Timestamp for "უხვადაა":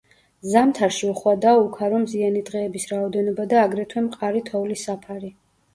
1.09-1.59